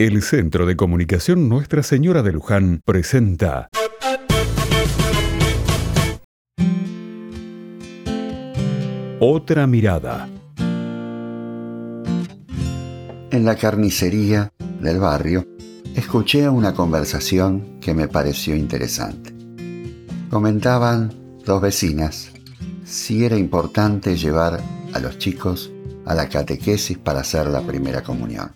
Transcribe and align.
El 0.00 0.22
Centro 0.22 0.64
de 0.64 0.76
Comunicación 0.76 1.48
Nuestra 1.48 1.82
Señora 1.82 2.22
de 2.22 2.30
Luján 2.30 2.82
presenta 2.84 3.68
Otra 9.18 9.66
mirada. 9.66 10.28
En 13.32 13.44
la 13.44 13.56
carnicería 13.56 14.52
del 14.80 15.00
barrio 15.00 15.44
escuché 15.96 16.48
una 16.48 16.74
conversación 16.74 17.80
que 17.80 17.92
me 17.92 18.06
pareció 18.06 18.54
interesante. 18.54 19.34
Comentaban 20.30 21.12
dos 21.44 21.60
vecinas 21.60 22.30
si 22.84 23.24
era 23.24 23.36
importante 23.36 24.16
llevar 24.16 24.60
a 24.94 25.00
los 25.00 25.18
chicos 25.18 25.72
a 26.06 26.14
la 26.14 26.28
catequesis 26.28 26.98
para 26.98 27.18
hacer 27.18 27.48
la 27.48 27.62
primera 27.62 28.04
comunión. 28.04 28.52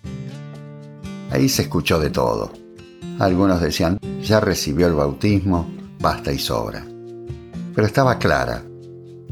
Ahí 1.33 1.49
se 1.49 1.63
escuchó 1.63 1.99
de 1.99 2.11
todo. 2.11 2.53
Algunos 3.19 3.63
decían, 3.63 3.99
ya 4.23 4.39
recibió 4.39 4.87
el 4.87 4.93
bautismo, 4.93 5.67
basta 5.99 6.31
y 6.31 6.39
sobra. 6.39 6.85
Pero 7.75 7.87
estaba 7.87 8.19
clara 8.19 8.63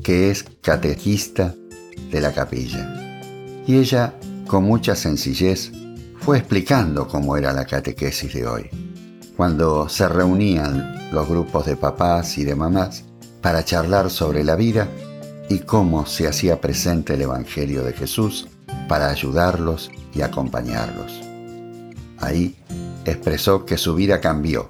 que 0.02 0.30
es 0.30 0.46
catequista 0.62 1.54
de 2.10 2.20
la 2.22 2.32
capilla. 2.32 3.22
Y 3.66 3.76
ella, 3.76 4.14
con 4.46 4.64
mucha 4.64 4.96
sencillez, 4.96 5.72
fue 6.20 6.38
explicando 6.38 7.06
cómo 7.06 7.36
era 7.36 7.52
la 7.52 7.66
catequesis 7.66 8.32
de 8.32 8.46
hoy. 8.46 8.70
Cuando 9.36 9.86
se 9.90 10.08
reunían 10.08 11.12
los 11.12 11.28
grupos 11.28 11.66
de 11.66 11.76
papás 11.76 12.38
y 12.38 12.44
de 12.44 12.54
mamás 12.54 13.04
para 13.42 13.62
charlar 13.62 14.08
sobre 14.08 14.42
la 14.42 14.56
vida 14.56 14.88
y 15.50 15.58
cómo 15.58 16.06
se 16.06 16.26
hacía 16.26 16.62
presente 16.62 17.12
el 17.12 17.22
Evangelio 17.22 17.84
de 17.84 17.92
Jesús 17.92 18.48
para 18.88 19.10
ayudarlos 19.10 19.90
y 20.14 20.22
acompañarlos. 20.22 21.29
Ahí 22.20 22.56
expresó 23.04 23.64
que 23.64 23.76
su 23.76 23.94
vida 23.94 24.20
cambió, 24.20 24.68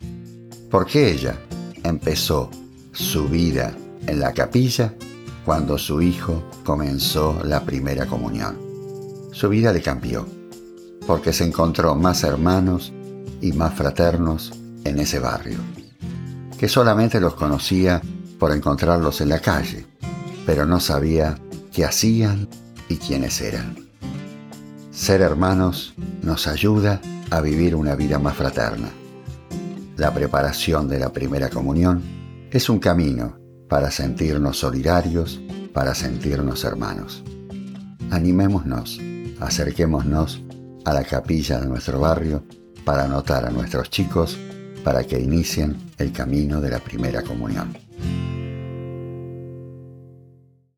porque 0.71 1.11
ella 1.11 1.37
empezó 1.83 2.51
su 2.93 3.29
vida 3.29 3.75
en 4.07 4.21
la 4.21 4.33
capilla 4.33 4.95
cuando 5.45 5.79
su 5.79 6.01
hijo 6.01 6.43
comenzó 6.65 7.41
la 7.45 7.65
primera 7.65 8.07
comunión. 8.07 8.57
Su 9.33 9.49
vida 9.49 9.73
le 9.73 9.83
cambió, 9.83 10.27
porque 11.07 11.33
se 11.33 11.45
encontró 11.45 11.95
más 11.97 12.23
hermanos 12.25 12.93
y 13.41 13.53
más 13.53 13.75
fraternos 13.75 14.53
en 14.85 14.99
ese 14.99 15.19
barrio, 15.19 15.59
que 16.59 16.69
solamente 16.69 17.21
los 17.21 17.35
conocía 17.35 18.01
por 18.39 18.53
encontrarlos 18.53 19.21
en 19.21 19.29
la 19.29 19.41
calle, 19.41 19.87
pero 20.47 20.67
no 20.67 20.81
sabía 20.81 21.39
qué 21.73 21.85
hacían 21.85 22.49
y 22.89 22.97
quiénes 22.97 23.41
eran. 23.41 23.77
Ser 24.91 25.21
hermanos 25.21 25.95
nos 26.23 26.47
ayuda 26.47 27.01
a 27.31 27.41
vivir 27.41 27.75
una 27.75 27.95
vida 27.95 28.19
más 28.19 28.37
fraterna. 28.37 28.89
La 29.97 30.13
preparación 30.13 30.89
de 30.89 30.99
la 30.99 31.13
primera 31.13 31.49
comunión 31.49 32.03
es 32.51 32.69
un 32.69 32.79
camino 32.79 33.39
para 33.69 33.91
sentirnos 33.91 34.59
solidarios, 34.59 35.41
para 35.73 35.95
sentirnos 35.95 36.65
hermanos. 36.65 37.23
Animémonos, 38.11 39.01
acerquémonos 39.39 40.43
a 40.85 40.93
la 40.93 41.05
capilla 41.05 41.61
de 41.61 41.67
nuestro 41.67 42.01
barrio 42.01 42.43
para 42.85 43.05
anotar 43.05 43.47
a 43.47 43.51
nuestros 43.51 43.91
chicos 43.91 44.37
para 44.83 45.05
que 45.05 45.21
inicien 45.21 45.77
el 45.99 46.13
camino 46.13 46.61
de 46.61 46.71
la 46.71 46.79
primera 46.81 47.23
comunión. 47.23 47.77